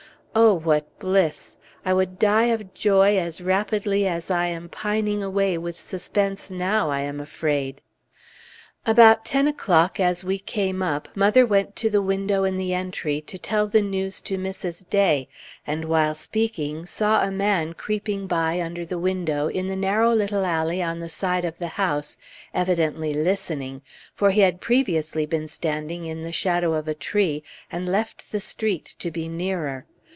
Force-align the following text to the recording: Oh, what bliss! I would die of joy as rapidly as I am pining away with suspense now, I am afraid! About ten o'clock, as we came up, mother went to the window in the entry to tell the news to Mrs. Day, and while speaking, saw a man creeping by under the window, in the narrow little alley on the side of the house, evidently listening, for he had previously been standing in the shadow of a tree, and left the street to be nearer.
Oh, 0.33 0.53
what 0.53 0.97
bliss! 0.97 1.57
I 1.83 1.93
would 1.93 2.17
die 2.17 2.45
of 2.45 2.73
joy 2.73 3.17
as 3.17 3.41
rapidly 3.41 4.07
as 4.07 4.31
I 4.31 4.45
am 4.47 4.69
pining 4.69 5.21
away 5.21 5.57
with 5.57 5.77
suspense 5.77 6.49
now, 6.49 6.89
I 6.89 7.01
am 7.01 7.19
afraid! 7.19 7.81
About 8.85 9.25
ten 9.25 9.45
o'clock, 9.45 9.99
as 9.99 10.23
we 10.23 10.39
came 10.39 10.81
up, 10.81 11.09
mother 11.17 11.45
went 11.45 11.75
to 11.75 11.89
the 11.89 12.01
window 12.01 12.45
in 12.45 12.55
the 12.55 12.73
entry 12.73 13.19
to 13.19 13.37
tell 13.37 13.67
the 13.67 13.81
news 13.81 14.21
to 14.21 14.37
Mrs. 14.37 14.89
Day, 14.89 15.27
and 15.67 15.83
while 15.83 16.15
speaking, 16.15 16.85
saw 16.85 17.21
a 17.25 17.29
man 17.31 17.73
creeping 17.73 18.25
by 18.25 18.61
under 18.61 18.85
the 18.85 18.97
window, 18.99 19.47
in 19.49 19.67
the 19.67 19.75
narrow 19.75 20.13
little 20.13 20.45
alley 20.45 20.81
on 20.81 20.99
the 20.99 21.09
side 21.09 21.43
of 21.43 21.59
the 21.59 21.67
house, 21.75 22.17
evidently 22.53 23.13
listening, 23.13 23.81
for 24.15 24.31
he 24.31 24.39
had 24.39 24.61
previously 24.61 25.25
been 25.25 25.49
standing 25.49 26.05
in 26.05 26.23
the 26.23 26.31
shadow 26.31 26.71
of 26.73 26.87
a 26.87 26.93
tree, 26.95 27.43
and 27.69 27.89
left 27.91 28.31
the 28.31 28.39
street 28.39 28.95
to 28.97 29.11
be 29.11 29.27
nearer. 29.27 29.85